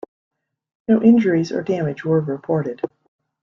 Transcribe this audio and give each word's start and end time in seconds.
No 0.87 1.03
injuries 1.03 1.51
or 1.51 1.61
damage 1.61 2.03
were 2.03 2.21
reported. 2.21 2.81